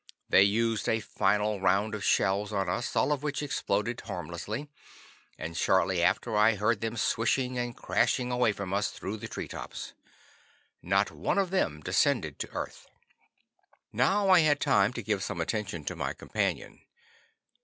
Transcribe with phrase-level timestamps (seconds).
[0.29, 4.67] They used a final round of shells on us, all of which exploded harmlessly,
[5.37, 9.47] and shortly after I heard them swishing and crashing away from us through the tree
[9.47, 9.93] tops.
[10.81, 12.87] Not one of them descended to earth.
[13.93, 16.81] Now I had time to give some attention to my companion.